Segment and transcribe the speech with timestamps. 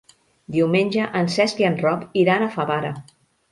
[0.55, 2.93] Diumenge en Cesc i en Roc iran a Favara.